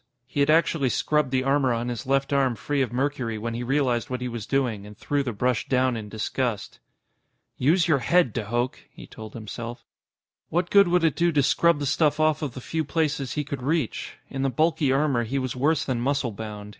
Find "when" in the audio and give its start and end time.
3.37-3.53